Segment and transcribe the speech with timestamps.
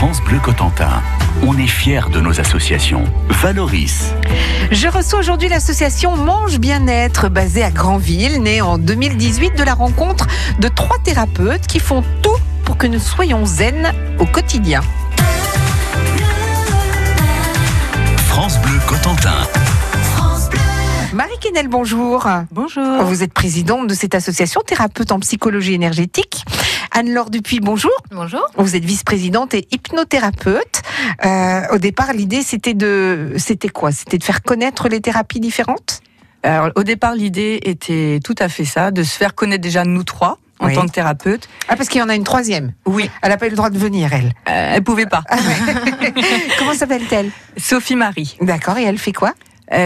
[0.00, 1.02] France Bleu Cotentin.
[1.46, 3.04] On est fiers de nos associations.
[3.28, 4.14] Valoris.
[4.70, 10.26] Je reçois aujourd'hui l'association Mange Bien-être basée à Granville, née en 2018 de la rencontre
[10.58, 14.80] de trois thérapeutes qui font tout pour que nous soyons zen au quotidien.
[18.26, 19.36] France Bleu Cotentin.
[21.20, 22.26] Marie Kennel, bonjour.
[22.50, 23.02] Bonjour.
[23.04, 26.46] Vous êtes présidente de cette association, thérapeute en psychologie énergétique.
[26.92, 27.90] Anne-Laure Dupuis, bonjour.
[28.10, 28.40] Bonjour.
[28.56, 30.80] Vous êtes vice-présidente et hypnothérapeute.
[31.26, 33.92] Euh, au départ, l'idée, c'était de, c'était quoi?
[33.92, 36.00] C'était de faire connaître les thérapies différentes?
[36.42, 40.04] Alors, au départ, l'idée était tout à fait ça, de se faire connaître déjà nous
[40.04, 40.74] trois en Oui.
[40.74, 41.50] tant que thérapeute.
[41.68, 42.72] Ah, parce qu'il y en a une troisième.
[42.86, 43.10] Oui.
[43.20, 44.32] Elle n'a pas eu le droit de venir, elle.
[44.48, 45.22] Euh, elle pouvait pas.
[46.58, 47.30] Comment s'appelle-t-elle?
[47.58, 48.38] Sophie Marie.
[48.40, 49.34] D'accord, et elle fait quoi?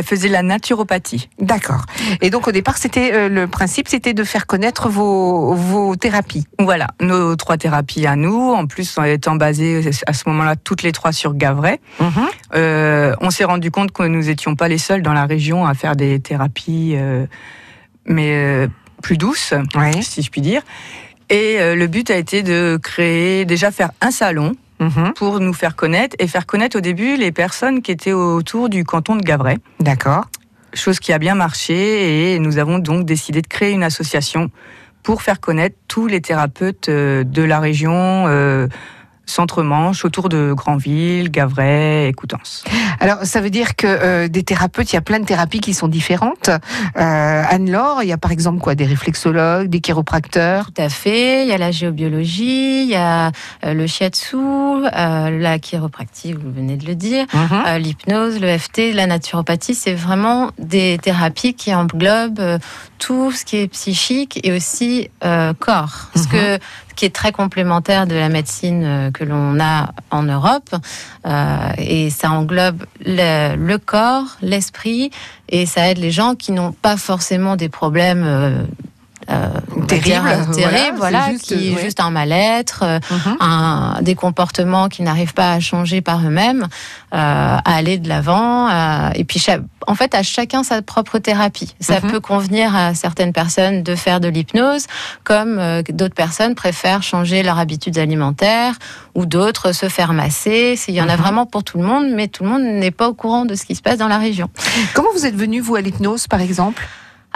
[0.03, 1.29] Faisait la naturopathie.
[1.39, 1.85] D'accord.
[2.23, 6.47] Et donc au départ, c'était euh, le principe, c'était de faire connaître vos, vos thérapies.
[6.59, 10.83] Voilà, nos trois thérapies à nous, en plus en étant basées à ce moment-là toutes
[10.83, 11.79] les trois sur Gavray.
[12.55, 15.75] Euh, on s'est rendu compte que nous n'étions pas les seuls dans la région à
[15.75, 17.27] faire des thérapies, euh,
[18.07, 18.69] mais euh,
[19.03, 20.01] plus douces, Ouais.
[20.03, 20.63] si je puis dire.
[21.31, 25.13] Et euh, le but a été de créer, déjà faire un salon Mhm.
[25.15, 28.85] pour nous faire connaître et faire connaître au début les personnes qui étaient autour du
[28.85, 29.59] canton de Gavray.
[29.81, 30.27] D'accord.
[30.73, 34.51] Chose qui a bien marché et nous avons donc décidé de créer une association
[35.05, 38.67] pour faire connaître tous les thérapeutes euh, de la région euh,
[39.27, 42.65] Centre-Manche, autour de Granville, Gavray et Coutances.
[43.01, 45.75] Alors ça veut dire que euh, des thérapeutes, il y a plein de thérapies qui
[45.75, 46.49] sont différentes.
[46.49, 50.67] Euh, Anne-Laure, il y a par exemple quoi Des réflexologues, des chiropracteurs?
[50.73, 51.45] Tout à fait.
[51.45, 53.33] Il y a la géobiologie, il y a
[53.65, 58.93] euh, le shiatsu, euh, la chiropractique, vous venez de le dire, euh, l'hypnose, le FT,
[58.93, 59.75] la naturopathie.
[59.75, 62.59] C'est vraiment des thérapies qui englobent euh,
[62.99, 66.09] tout ce qui est psychique et aussi euh, corps.
[66.15, 66.27] Ce Mhm.
[66.29, 66.59] que
[66.91, 70.71] ce qui est très complémentaire de la médecine euh, que l'on a en Europe.
[71.27, 75.11] Euh, et ça englobe le, le corps, l'esprit,
[75.49, 78.65] et ça aide les gens qui n'ont pas forcément des problèmes euh,
[79.87, 81.83] Terribles, dire, euh, voilà, terribles, voilà, juste, qui ouais.
[81.83, 83.37] juste un mal-être, euh, Mhm.
[83.41, 86.67] un- des comportements qui n'arrivent pas à changer par eux-mêmes, euh,
[87.13, 88.69] à aller de l'avant.
[88.69, 89.45] euh, et puis,
[89.87, 91.75] en fait, à chacun sa propre thérapie.
[91.81, 92.11] Ça Mhm.
[92.11, 94.87] peut convenir à certaines personnes de faire de l'hypnose,
[95.25, 98.75] comme euh, d'autres personnes préfèrent changer leurs habitudes alimentaires,
[99.15, 100.79] ou d'autres se faire masser.
[100.89, 101.23] Il y en a Mhm.
[101.23, 103.65] vraiment pour tout le monde, mais tout le monde n'est pas au courant de ce
[103.65, 104.49] qui se passe dans la région.
[104.95, 106.83] Comment vous êtes venu vous à l'hypnose par exemple?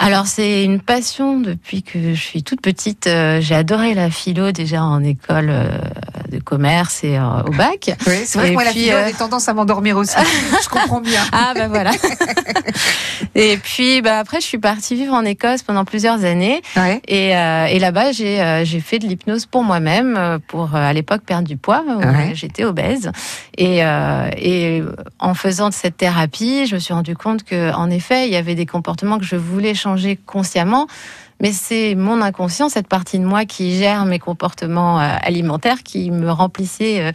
[0.01, 3.05] Alors c'est une passion depuis que je suis toute petite.
[3.07, 5.77] Euh, J'ai adoré la philo déjà en école euh,
[6.29, 7.91] de commerce et euh, au bac.
[8.07, 10.15] Oui, c'est vrai Et que moi la puis, philo euh, tendance à m'endormir aussi.
[10.63, 11.21] Je comprends bien.
[11.31, 11.91] Ah ben voilà.
[13.35, 17.01] et puis bah, après je suis partie vivre en Écosse pendant plusieurs années Ouais.
[17.07, 21.21] et, euh, et là-bas j'ai euh, j'ai fait de l'hypnose pour moi-même pour à l'époque
[21.25, 21.83] perdre du poids.
[21.87, 22.31] où Ouais.
[22.33, 23.11] J'étais obèse
[23.57, 23.79] et,
[24.37, 24.83] et
[25.19, 28.37] en faisant de cette thérapie je me suis rendu compte que en effet il y
[28.37, 30.87] avait des comportements que je voulais changer consciemment.
[31.41, 36.11] Mais c'est mon inconscient, cette partie de moi qui gère mes comportements euh, alimentaires, qui
[36.11, 37.11] me remplissait euh,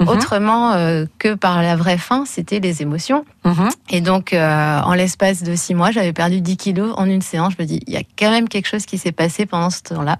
[0.00, 0.08] Mhm.
[0.08, 3.24] autrement euh, que par la vraie faim, c'était les émotions.
[3.44, 3.68] Mhm.
[3.90, 7.52] Et donc, euh, en l'espace de six mois, j'avais perdu 10 kilos en une séance.
[7.58, 9.82] Je me dis, il y a quand même quelque chose qui s'est passé pendant ce
[9.82, 10.16] temps-là.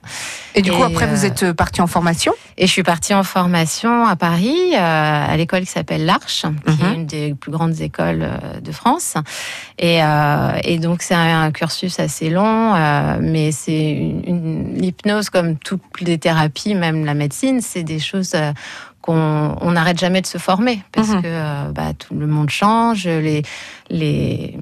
[0.54, 2.32] Et du coup après vous êtes parti en formation?
[2.58, 6.72] Et je suis partie en formation à Paris, euh, à l'école qui s'appelle l'Arche, qui
[6.84, 6.90] Mhm.
[6.90, 8.28] est une des plus grandes écoles
[8.62, 9.14] de France.
[9.78, 10.00] Et,
[10.64, 16.00] et donc, c'est un, cursus assez long, euh, mais c'est une, une- l'hypnose, comme toutes
[16.00, 18.52] les thérapies, même la médecine, c'est des choses euh,
[19.00, 21.22] qu'on on n'arrête jamais de se former parce Mhm.
[21.22, 23.42] que euh, bah, tout le monde change, les,
[23.88, 24.58] les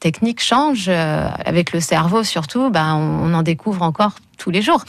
[0.00, 0.86] techniques changent.
[0.88, 4.82] euh, avec le cerveau, surtout, bah, on, on en découvre encore tous les jours.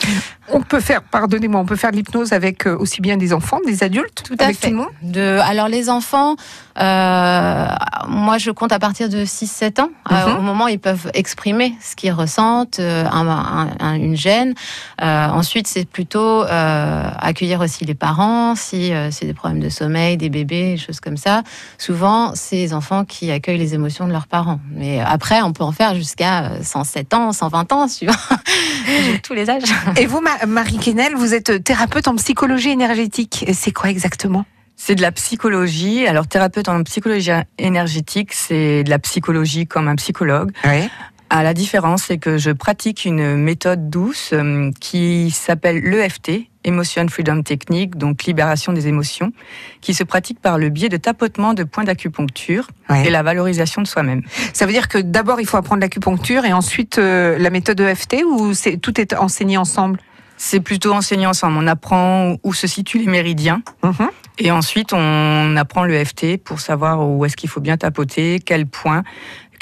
[0.47, 3.59] On peut faire, pardonnez-moi, on peut faire de l'hypnose avec euh, aussi bien des enfants,
[3.65, 4.67] des adultes, Tout à avec fait.
[4.67, 4.87] tout le monde.
[5.03, 6.35] De, alors les enfants,
[6.79, 7.65] euh,
[8.07, 10.37] moi je compte à partir de 6-7 ans, euh, Mhm.
[10.37, 14.53] au moment où ils peuvent exprimer ce qu'ils ressentent, euh, un- un- un- une gêne.
[15.01, 20.73] Ensuite c'est plutôt accueillir aussi les parents, si c'est des problèmes de sommeil, des bébés,
[20.73, 21.43] des choses comme ça.
[21.77, 24.59] Souvent c'est les enfants qui accueillent les émotions de leurs parents.
[24.73, 28.13] Mais après on peut en faire jusqu'à euh, 107 ans, 120 ans, suivant
[29.23, 29.63] tous les âges.
[29.97, 33.43] Et vous, Ma- Marie Kennel, vous êtes thérapeute en psychologie énergétique.
[33.47, 34.45] Et C'est quoi exactement?
[34.75, 36.07] C'est de la psychologie.
[36.07, 37.29] Alors, thérapeute en psychologie
[37.59, 40.51] énergétique, c'est de la psychologie comme un psychologue.
[40.63, 40.89] Oui.
[41.33, 47.07] Ah, la différence, c'est que je pratique une méthode douce euh, qui s'appelle l'EFT, Emotion
[47.07, 49.31] Freedom Technique, donc libération des émotions,
[49.79, 53.07] qui se pratique par le biais de tapotements de points d'acupuncture Ouais.
[53.07, 54.23] et la valorisation de soi-même.
[54.51, 58.25] Ça veut dire que d'abord il faut apprendre l'acupuncture et ensuite euh, la méthode EFT
[58.25, 58.51] ou
[58.81, 60.01] tout est enseigné ensemble?
[60.35, 61.55] C'est plutôt enseigné ensemble.
[61.59, 63.61] On apprend où se situent les méridiens.
[63.83, 64.09] Mhm.
[64.39, 68.65] Et ensuite, on apprend le FT pour savoir où est-ce qu'il faut bien tapoter, quel
[68.65, 69.03] point.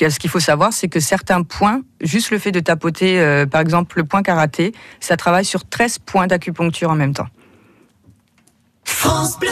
[0.08, 3.62] Ce qu'il faut savoir, c'est que certains points, juste le fait de tapoter, euh, par
[3.62, 7.28] exemple le point karaté, ça travaille sur 13 points d'acupuncture en même temps.
[8.84, 9.50] France Bleu.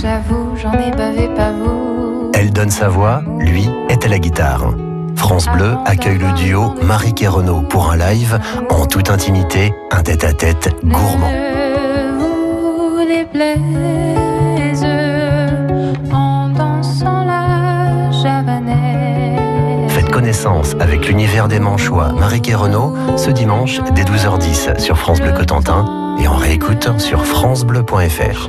[0.00, 2.30] J'avoue, j'en ai bavé pas vous.
[2.34, 4.74] Elle donne sa voix, lui est à la guitare.
[5.16, 8.40] France Bleu accueille le duo Marie et Renaud pour un live
[8.70, 11.30] en toute intimité, un tête-à-tête gourmand.
[11.30, 12.98] Ne vous
[20.80, 26.26] avec l'univers des Manchois Marie Renaud ce dimanche dès 12h10 sur France Bleu Cotentin et
[26.26, 28.48] en réécoute sur francebleu.fr.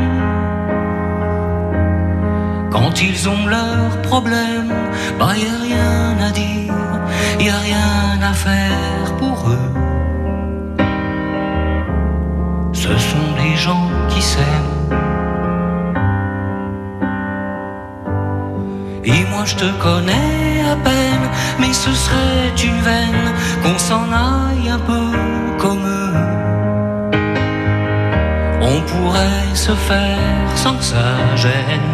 [2.71, 4.73] Quand ils ont leurs problèmes,
[5.19, 6.73] bah y a rien à dire,
[7.39, 9.71] y a rien à faire pour eux.
[12.71, 14.77] Ce sont des gens qui s'aiment.
[19.03, 21.25] Et moi je te connais à peine,
[21.59, 23.27] mais ce serait une veine
[23.63, 25.07] qu'on s'en aille un peu
[25.57, 26.13] comme eux.
[28.61, 31.91] On pourrait se faire sans que ça gêne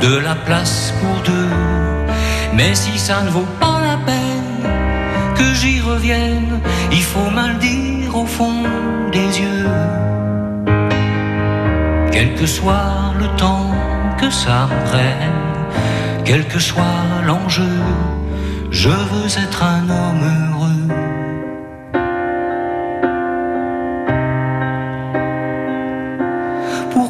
[0.00, 1.50] de la place pour deux.
[2.54, 4.62] Mais si ça ne vaut pas la peine
[5.36, 6.60] que j'y revienne,
[6.92, 8.62] il faut mal dire au fond
[9.12, 9.66] des yeux.
[12.12, 13.70] Quel que soit le temps
[14.20, 15.42] que ça me prenne,
[16.24, 17.76] quel que soit l'enjeu,
[18.70, 20.47] je veux être un homme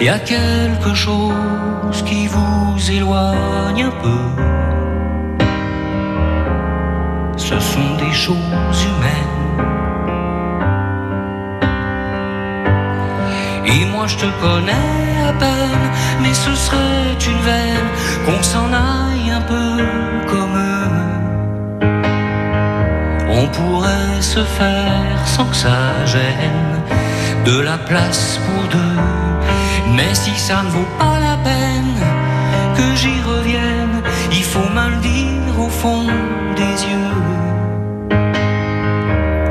[0.00, 4.24] il y a quelque chose qui vous éloigne un peu.
[7.36, 9.34] Ce sont des choses humaines.
[13.66, 14.92] Et moi je te connais
[15.28, 15.86] à peine,
[16.22, 17.88] mais ce serait une veine
[18.26, 19.84] qu'on s'en aille un peu
[20.30, 21.14] comme eux.
[23.30, 26.82] On pourrait se faire sans que ça gêne
[27.44, 29.13] de la place pour deux.
[29.96, 31.96] Mais si ça ne vaut pas la peine
[32.76, 36.06] que j'y revienne, il faut mal dire au fond
[36.56, 37.18] des yeux.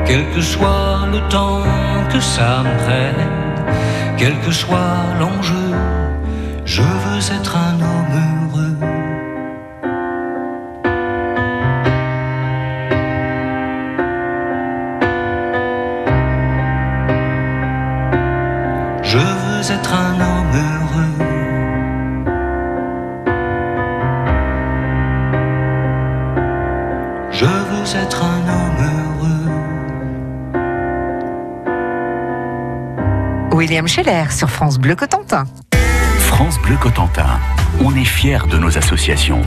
[0.06, 1.64] Quel que soit le temps
[2.12, 3.26] que ça me prenne,
[4.18, 5.70] quel que soit l'enjeu,
[6.66, 7.73] je veux être un
[33.86, 35.44] Scheller sur France Bleu Cotentin.
[36.18, 37.38] France Bleu Cotentin.
[37.84, 39.42] On est fiers de nos associations.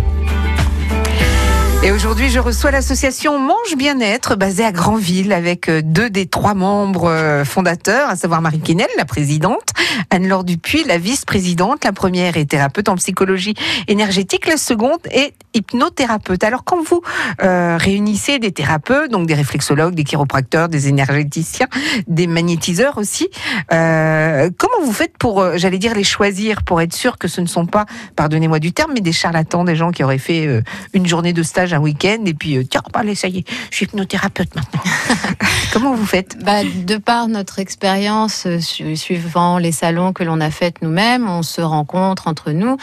[1.83, 6.55] Et aujourd'hui, je reçois l'association Mange Bien-être, basée à Granville, avec euh, deux des trois
[6.55, 9.69] membres euh, fondateurs, à savoir Marie Quinel, la présidente,
[10.09, 11.85] Anne-Laure Dupuis, la vice-présidente.
[11.85, 13.53] La première est thérapeute en psychologie
[13.87, 16.43] énergétique, la seconde est hypnothérapeute.
[16.43, 17.01] Alors, quand vous
[17.43, 21.67] euh, réunissez des thérapeutes, donc des réflexologues, des chiropracteurs, des énergéticiens,
[22.07, 23.29] des magnétiseurs aussi,
[23.69, 27.65] comment vous faites pour, j'allais dire, les choisir, pour être sûr que ce ne sont
[27.65, 31.43] pas, pardonnez-moi du terme, mais des charlatans, des gens qui auraient fait une journée de
[31.43, 34.81] stage un week-end et puis, euh, tiens, allez, ça y est, je suis hypnothérapeute maintenant.
[35.73, 36.37] comment vous faites?
[36.43, 41.27] Bah, de par notre expérience, euh, su- suivant les salons que l'on a fait nous-mêmes,
[41.29, 42.77] on se rencontre entre nous.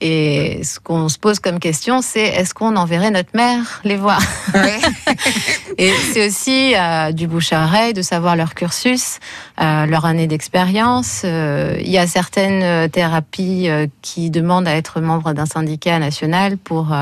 [0.00, 4.20] Et ce qu'on se pose comme question, c'est est-ce qu'on enverrait notre mère les voir?
[5.78, 9.18] Et c'est aussi euh, du bouche à oreille de savoir leur cursus,
[9.60, 11.22] euh, leur année d'expérience.
[11.24, 13.68] Euh, il y a certaines thérapies
[14.02, 16.94] qui demandent à être membre d'un syndicat national pour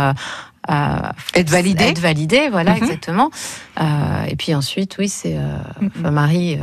[0.71, 0.75] euh,
[1.35, 2.83] Être validé être validé, voilà, Mhm.
[2.83, 3.31] exactement.
[3.81, 3.85] Euh,
[4.29, 5.57] et puis ensuite, oui, c'est euh,
[6.01, 6.55] enfin, Marie.
[6.55, 6.63] euh,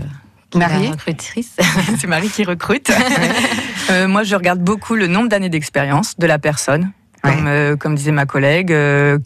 [0.51, 1.55] qui Marie recrutrice.
[1.99, 2.91] C'est Marie qui recrute.
[4.07, 6.91] Moi, je regarde beaucoup le nombre d'années d'expérience de la personne.
[7.23, 8.67] Comme, comme disait ma collègue,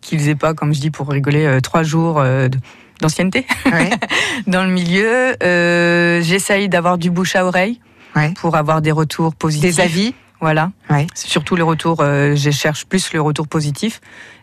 [0.02, 2.24] qu'ils aient pas, comme je dis pour rigoler, trois jours
[3.02, 3.90] d'ancienneté Ouais.
[4.48, 5.36] dans le milieu.
[6.24, 7.80] J'essaye d'avoir du bouche à oreille
[8.38, 9.76] pour avoir des retours positifs.
[9.76, 10.72] Des avis Voilà.
[10.90, 11.08] Ouais.
[11.14, 14.02] Surtout les retours, euh, je cherche plus le retour positif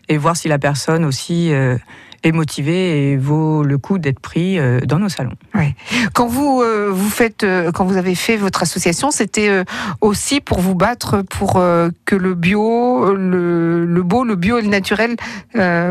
[0.09, 1.77] et voir si la personne aussi euh,
[2.23, 5.35] est motivée et vaut le coup d'être pris euh, dans nos salons.
[6.13, 9.63] Quand vous euh, vous faites, quand vous avez fait votre association, c'était
[10.01, 14.69] aussi pour vous battre pour que le bio, le, le beau, le bio et le
[14.69, 15.15] naturel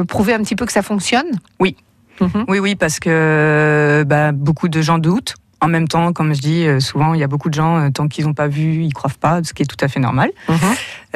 [0.07, 1.27] prouver un petit peu que ça fonctionne?
[1.61, 1.77] Oui.
[2.21, 2.45] Mhm.
[2.49, 5.35] Oui, oui, parce que bah, beaucoup de gens doutent.
[5.67, 7.91] En même temps, comme je dis, euh, souvent, il y a beaucoup de gens, euh,
[7.91, 10.31] tant qu'ils n'ont pas vu, ils croient pas, ce qui est tout à fait normal.
[10.49, 10.57] Mhm.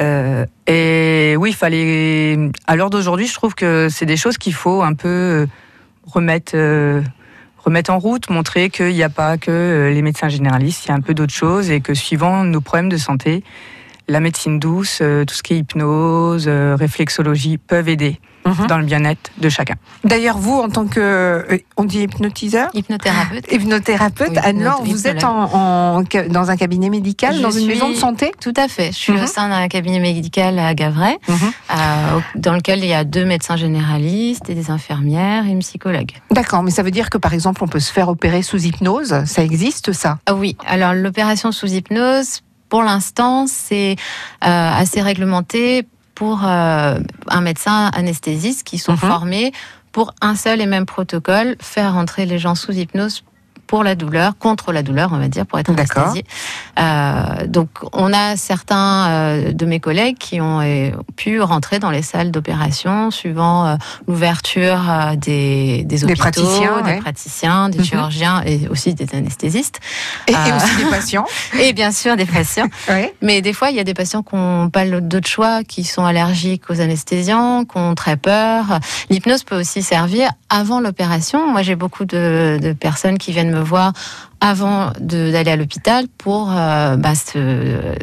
[0.01, 2.37] Euh, et oui, il fallait.
[2.67, 5.47] À l'heure d'aujourd'hui, je trouve que c'est des choses qu'il faut un peu
[6.05, 7.01] remettre, euh,
[7.63, 10.95] remettre en route, montrer qu'il n'y a pas que les médecins généralistes, il y a
[10.95, 13.45] un peu d'autres choses et que suivant nos problèmes de santé,
[14.11, 18.65] la médecine douce, euh, tout ce qui est hypnose, euh, réflexologie peuvent aider Mhm.
[18.67, 19.75] dans le bien-être de chacun.
[20.03, 23.45] D'ailleurs, vous, en tant que, euh, on dit hypnotiseur, Hypnothérapeute.
[23.51, 25.43] hypnothérapeute, Oui, Anne-Laure, vous êtes en,
[25.97, 28.67] en ca- dans un cabinet médical, Je dans une suis- maison de santé Tout à
[28.67, 28.87] fait.
[28.87, 29.23] Je suis Mhm.
[29.23, 31.35] au sein d'un cabinet médical à Gavray, Mhm.
[31.69, 36.11] euh, dans lequel il y a deux médecins généralistes et des infirmières et une psychologue.
[36.31, 39.13] D'accord, mais ça veut dire que par exemple, on peut se faire opérer sous hypnose,
[39.25, 40.17] ça existe ça?
[40.25, 42.41] Ah oui, alors l'opération sous hypnose,
[42.71, 43.97] pour l'instant, c'est
[44.43, 45.85] euh, assez réglementé
[46.15, 46.97] pour euh,
[47.27, 48.97] un médecin anesthésiste qui sont Mhm.
[48.97, 49.51] formés
[49.91, 53.23] pour un seul et même protocole, faire entrer les gens sous hypnose
[53.71, 56.25] pour la douleur, contre la douleur, on va dire, pour être anesthésié.
[56.77, 61.89] Euh, donc, on a certains euh, de mes collègues qui ont euh, pu rentrer dans
[61.89, 63.77] les salles d'opération suivant
[64.09, 64.81] l'ouverture
[65.15, 66.97] des, des hôpitaux, praticiens, des ouais.
[66.99, 67.85] praticiens, des Mhm.
[67.85, 69.79] chirurgiens et aussi des anesthésistes.
[70.27, 71.25] et, et aussi des patients.
[71.61, 72.67] Et bien sûr des patients.
[72.89, 73.13] Ouais.
[73.21, 76.03] Mais des fois, il y a des patients qui n'ont pas d'autre choix, qui sont
[76.03, 78.79] allergiques aux anesthésiants, qui ont très peur.
[79.09, 81.49] L'hypnose peut aussi servir avant l'opération.
[81.49, 83.93] Moi, j'ai beaucoup de, de personnes qui viennent me voir
[84.39, 87.95] avant d'aller à l'hôpital pour euh, bah, se,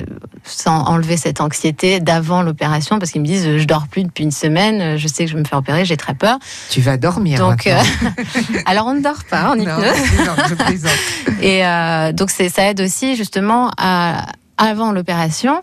[0.44, 4.30] sans enlever cette anxiété d'avant l'opération parce qu'ils me disent je dors plus depuis une
[4.30, 6.38] semaine, je sais que je vais me faire opérer, j'ai très peur.
[6.70, 7.38] Tu vas dormir.
[7.38, 7.76] Donc, euh,
[8.66, 9.84] alors on ne dort pas en Non, hypnose.
[9.96, 10.98] je plaisante, je plaisante.
[11.42, 15.62] Et euh, donc ça aide aussi justement à avant l'opération,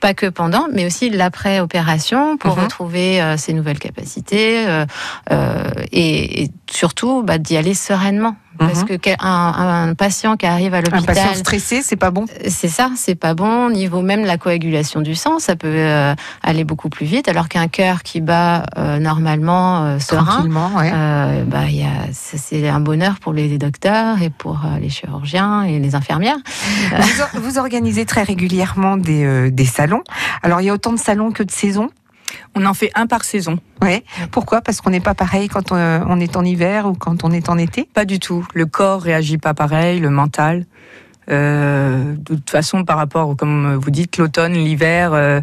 [0.00, 2.62] pas que pendant, mais aussi l'après-opération pour Mhm.
[2.64, 4.84] retrouver euh, ses nouvelles capacités euh,
[5.30, 8.34] euh, et, et surtout bah, d'y aller sereinement.
[8.66, 8.98] Parce Mhm.
[8.98, 12.24] que un, un patient qui arrive à Un patient l'hôpital, stressé, c'est pas bon.
[12.48, 13.66] c'est ça, c'est pas bon.
[13.66, 17.28] Au niveau même de la coagulation du sang, ça peut euh, aller beaucoup plus vite.
[17.28, 20.90] Alors qu'un cœur qui bat euh, normalement euh, serein, Tranquillement, ouais.
[20.92, 25.62] euh, bah, y a, c'est un bonheur pour les docteurs et pour euh, les chirurgiens
[25.64, 26.36] et les infirmières.
[27.34, 30.02] Vous, vous organisez très régulièrement des, euh, des salons.
[30.42, 31.90] Alors, il y a autant de salons que de saisons.
[32.54, 33.58] On en fait un par saison.
[33.80, 34.04] Ouais.
[34.30, 34.60] Pourquoi?
[34.60, 37.48] Parce qu'on n'est pas pareil quand on, on est en hiver ou quand on est
[37.48, 37.88] en été?
[37.92, 38.46] Pas du tout.
[38.54, 40.66] Le corps réagit pas pareil, le mental.
[41.30, 45.40] Euh, de toute façon, par rapport, comme vous dites, l'automne, l'hiver, euh,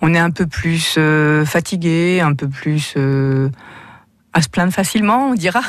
[0.00, 3.50] on est un peu plus euh, fatigué, un peu plus euh,
[4.32, 5.60] à se plaindre facilement, on dira.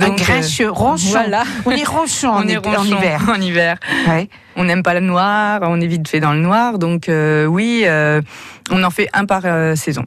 [0.00, 1.10] un Donc, grèche ronchon.
[1.10, 1.44] Voilà.
[1.66, 3.22] On est ronchon en, est hiver.
[3.28, 3.76] En hiver.
[4.08, 4.28] Ouais.
[4.56, 6.78] On n'aime pas le noir, on est vite fait dans le noir.
[6.78, 8.22] Donc euh, oui, euh,
[8.70, 10.04] on en fait un par euh, saison.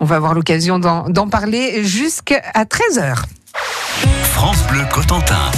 [0.00, 3.22] On va avoir l'occasion d'en d'en parler jusqu'à 13h.
[4.32, 5.50] France Bleu Cotentin.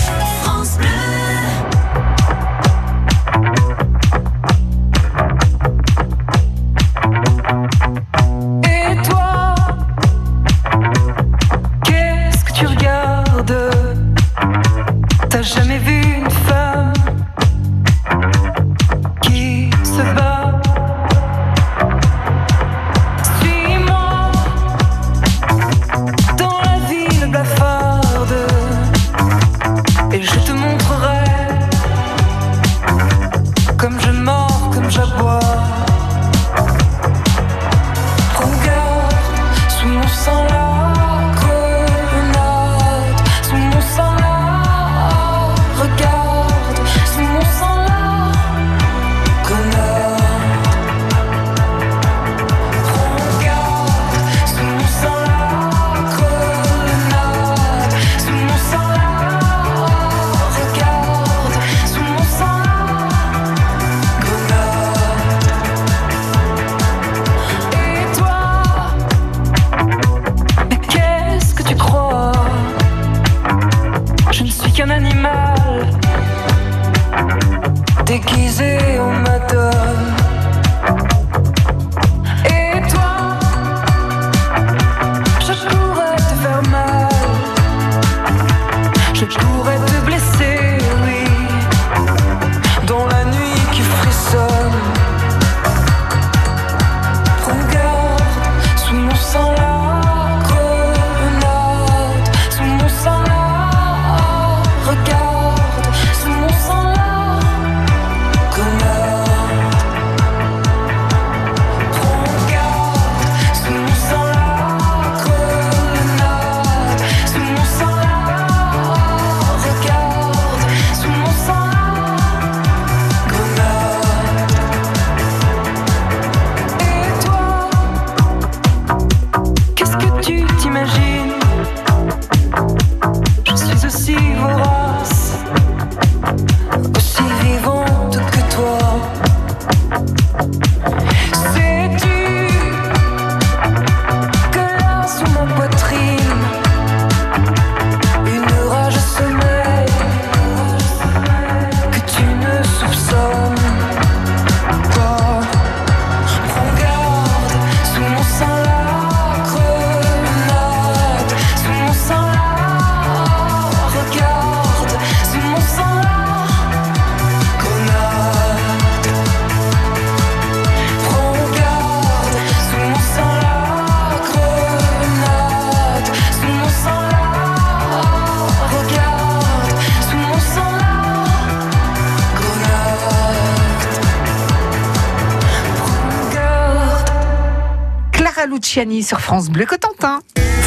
[188.57, 190.21] Luciani sur France Bleu Cotentin.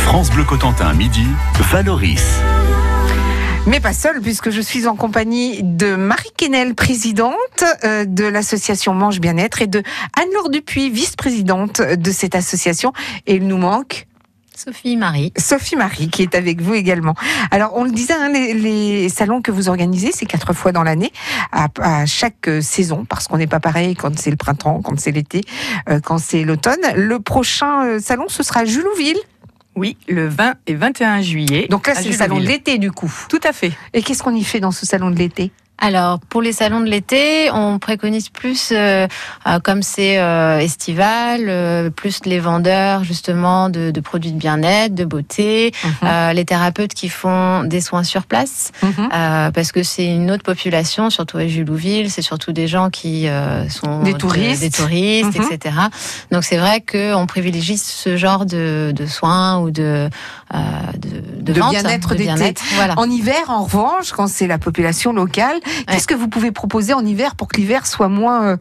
[0.03, 1.25] France Bleu Cotentin, midi,
[1.71, 2.21] Valoris.
[3.65, 8.93] Mais pas seule, puisque je suis en compagnie de Marie Quesnel, présidente euh, de l'association
[8.93, 9.79] Mange Bien-être, et de
[10.19, 12.93] Anne-Laure Dupuis, vice-présidente de cette association.
[13.25, 14.05] Et il nous manque
[14.59, 15.31] Sophie Marie.
[15.37, 17.15] Sophie Marie, qui est avec vous également.
[17.49, 20.83] Alors, on le disait, hein, les, les salons que vous organisez, c'est quatre fois dans
[20.83, 21.13] l'année,
[21.53, 24.99] à, à chaque euh, saison, parce qu'on n'est pas pareil quand c'est le printemps, quand
[24.99, 25.45] c'est l'été,
[25.87, 26.81] euh, quand c'est l'automne.
[26.93, 29.19] Le prochain euh, salon, ce sera à Julouville.
[29.77, 31.67] Oui, le 20 et 21 juillet.
[31.69, 33.13] Donc là, c'est le salon de l'été, du coup.
[33.29, 33.71] Tout à fait.
[33.93, 35.53] Et qu'est-ce qu'on y fait dans ce salon de l'été?
[35.81, 39.07] Alors, pour les salons de l'été, on préconise plus, euh,
[39.47, 44.93] euh, comme c'est euh, estival, euh, plus les vendeurs justement de, de produits de bien-être,
[44.93, 45.71] de beauté,
[46.03, 50.43] euh, les thérapeutes qui font des soins sur place, euh, parce que c'est une autre
[50.43, 54.61] population, surtout à Julouville, c'est surtout des gens qui euh, sont Des de- touristes.
[54.61, 55.45] des touristes, Mhm.
[55.49, 55.75] etc.
[56.31, 60.09] Donc c'est vrai qu'on privilégie ce genre de, de soins ou de
[60.53, 60.57] euh,
[60.97, 62.53] de, De bien-être de d'été.
[62.75, 62.95] Voilà.
[62.97, 65.57] En hiver, en revanche, quand c'est la population locale,
[65.87, 68.57] qu'est-ce que vous pouvez proposer en hiver pour que l'hiver soit moins, euh,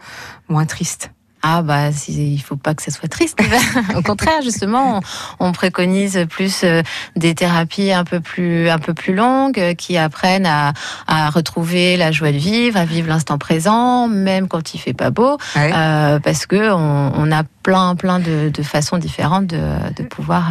[0.48, 1.10] moins triste?
[1.40, 3.38] Ah bah il faut pas que ça soit triste.
[3.96, 5.00] Au contraire, justement,
[5.38, 6.82] on, on préconise plus euh,
[7.14, 10.72] des thérapies un peu plus un peu plus longues euh, qui apprennent à,
[11.06, 15.10] à retrouver la joie de vivre, à vivre l'instant présent, même quand il fait pas
[15.10, 15.70] beau, Ouais.
[15.72, 19.62] euh, parce que on, on a plein plein de, de façons différentes de,
[19.96, 20.50] de pouvoir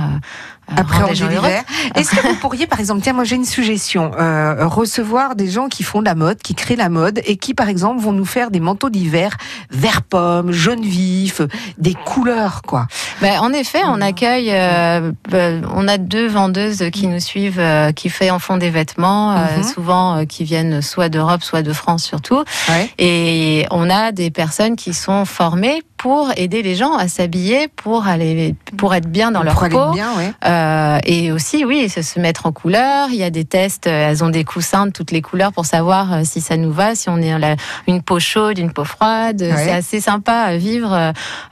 [0.70, 1.64] les Appréhender l'hiver.
[1.96, 5.68] Est-ce que vous pourriez, par exemple, tiens, moi j'ai une suggestion, euh, recevoir des gens
[5.68, 8.26] qui font de la mode, qui créent la mode et qui, par exemple, vont nous
[8.26, 9.36] faire des manteaux d'hiver
[9.72, 11.42] vert pomme, jaune vif,
[11.78, 12.88] des couleurs, quoi.
[13.22, 17.92] Ben, en effet, on accueille, euh, ben, on a deux vendeuses qui nous suivent, euh,
[17.92, 19.64] qui fait en fond des vêtements, euh, Mhm.
[19.64, 22.44] souvent euh, qui viennent soit d'Europe, soit de France surtout.
[22.70, 22.90] Ouais.
[22.98, 28.06] Et on a des personnes qui sont formées pour aider les gens à s'habiller, pour
[28.06, 29.92] aller, pour être bien dans leur pour peau.
[29.94, 30.32] bien, ouais.
[30.46, 33.08] Euh, et aussi, oui, se, se mettre en couleur.
[33.10, 35.66] Il y a des tests, euh, elles ont des coussins de toutes les couleurs pour
[35.66, 37.56] savoir euh, si ça nous va, si on est la-
[37.88, 39.42] une peau chaude, une peau froide.
[39.42, 39.54] Ouais.
[39.56, 40.94] C'est assez sympa à vivre.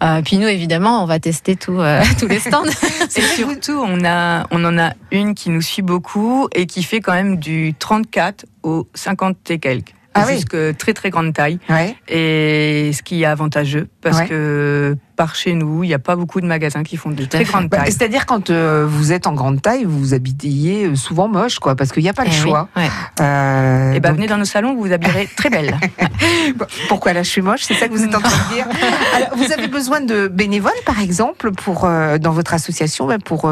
[0.03, 2.63] Euh, puis nous, évidemment, on va tester tout, euh, tous les stands.
[3.15, 6.99] Et surtout, on, a, on en a une qui nous suit beaucoup et qui fait
[7.01, 9.94] quand même du 34 au 50 et quelques.
[10.15, 10.35] Ah oui.
[10.35, 11.59] jusque très très grande taille.
[11.69, 11.95] Ouais.
[12.07, 14.27] Et ce qui est avantageux, parce Ouais.
[14.27, 17.39] que par chez nous, il n'y a pas beaucoup de magasins qui font de très
[17.39, 17.43] fait.
[17.45, 17.91] grande Bah, taille.
[17.91, 21.75] C'est-à-dire quand euh, vous êtes en grande taille, vous vous habillez euh, souvent moche, quoi,
[21.75, 22.69] parce qu'il n'y a pas le Eh oui, choix.
[22.75, 22.89] ouais.
[23.21, 25.77] Euh, Et ben donc, venez dans nos salons, vous vous habillerez très belle.
[26.89, 27.61] pourquoi là je suis moche?
[27.63, 28.67] C'est ça que vous êtes en train de dire
[29.15, 33.51] Alors, Vous avez besoin de bénévoles, par exemple, pour euh, dans votre association, ben, pour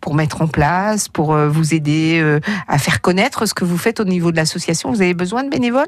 [0.00, 4.04] pour mettre en place, pour vous aider à faire connaître ce que vous faites au
[4.04, 4.90] niveau de l'association?
[4.92, 5.86] Vous avez besoin de bénévoles?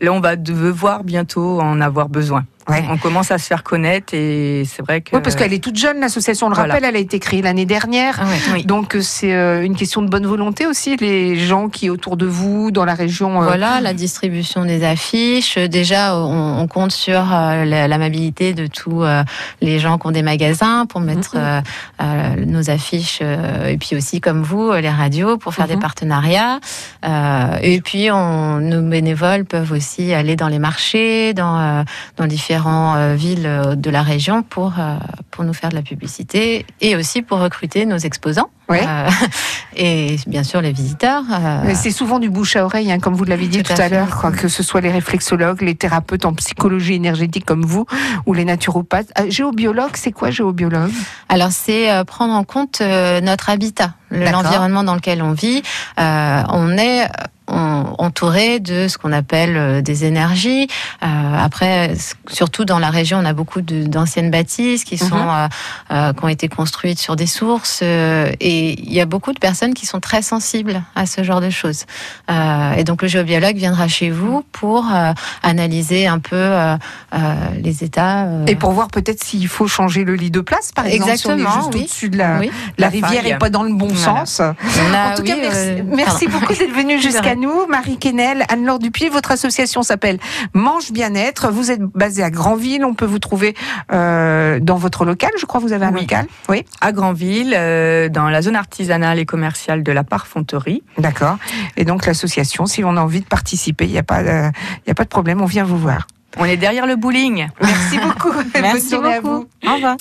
[0.00, 2.44] Là, on va devoir bientôt en avoir besoin.
[2.70, 2.84] Ouais.
[2.90, 5.14] On commence à se faire connaître et c'est vrai que.
[5.16, 6.46] Oui, parce qu'elle est toute jeune, l'association.
[6.46, 6.74] On le Voilà.
[6.74, 8.18] rappelle, elle a été créée l'année dernière.
[8.22, 8.38] Ah ouais.
[8.54, 8.64] Oui.
[8.64, 12.26] Donc euh, c'est euh, une question de bonne volonté aussi, les gens qui autour de
[12.26, 13.42] vous, dans la région.
[13.42, 15.58] euh, Voilà, la distribution des affiches.
[15.58, 19.22] Déjà, on, on compte sur euh, la- l'amabilité de tous euh,
[19.60, 21.42] les gens qui ont des magasins pour mettre Mhm.
[21.42, 21.60] euh,
[22.02, 23.18] euh, nos affiches.
[23.22, 25.74] euh, et puis aussi, comme vous, les radios pour faire Mhm.
[25.74, 26.60] des partenariats.
[27.04, 31.82] Euh, et puis, on, nos bénévoles peuvent aussi aller dans les marchés, dans, euh,
[32.16, 32.24] dans
[32.60, 34.96] différentes euh, villes euh, de la région pour, euh,
[35.30, 38.50] pour nous faire de la publicité et aussi pour recruter nos exposants.
[38.68, 38.84] Ouais.
[38.86, 39.08] Euh,
[39.76, 41.24] et bien sûr, les visiteurs.
[41.32, 43.88] euh, C'est souvent du bouche à oreille, hein, comme vous l'avez dit tout, Tout à
[43.88, 47.86] l'heure, que ce soit les réflexologues, les thérapeutes en psychologie énergétique comme vous,
[48.26, 49.10] ou les naturopathes.
[49.16, 50.92] Ah, géobiologue, c'est quoi géobiologue
[51.28, 55.62] Alors c'est euh, prendre en compte euh, notre habitat, l'environnement dans lequel on vit.
[55.98, 57.08] Euh, on est
[57.50, 60.68] euh, on- entouré de ce qu'on appelle euh, des énergies.
[61.02, 61.06] Euh,
[61.38, 61.92] après,
[62.28, 65.28] surtout dans la région, on a beaucoup d'anciennes bâtisses qui sont Mhm.
[65.28, 65.48] euh,
[65.92, 67.80] euh, qui ont été construites sur des sources.
[67.82, 71.40] euh, et il y a beaucoup de personnes qui sont très sensibles à ce genre
[71.40, 71.84] de choses.
[72.30, 76.76] Euh, et donc le géobiologue viendra chez vous pour euh, analyser un peu euh,
[77.14, 77.18] euh,
[77.62, 78.24] les états.
[78.24, 81.26] euh, Et pour voir peut-être s'il faut changer le lit de place, par exemple, si
[81.26, 81.80] on est Exactement, juste oui.
[81.82, 82.50] au-dessus de la, oui.
[82.78, 84.26] la, La rivière et pas dans le bon Voilà.
[84.26, 84.40] sens.
[84.40, 87.66] On a- En tout cas, merci, euh, merci beaucoup d'être venu jusqu'à nous.
[87.66, 90.18] Marie Quesnel, Anne-Laure Dupuis, votre association s'appelle
[90.54, 91.50] Mange Bien-être.
[91.50, 92.84] Vous êtes basé à Granville.
[92.84, 93.54] On peut vous trouver
[93.92, 95.30] euh, dans votre local.
[95.40, 96.02] Je crois que vous avez un Oui.
[96.02, 96.26] local.
[96.48, 100.82] Oui, à Granville, euh, dans la zone artisanale et commerciale de la Parfonterie.
[100.98, 101.36] d'accord.
[101.76, 104.50] Et donc l'association, si on a envie de participer, il n'y a, pas, euh,
[104.86, 105.40] y a pas de problème.
[105.40, 106.06] On vient vous voir.
[106.38, 107.48] On est derrière le bowling.
[107.60, 108.30] Merci beaucoup.
[108.32, 109.46] Bonne Merci à beaucoup.
[109.62, 109.68] vous.
[109.68, 109.96] Au revoir.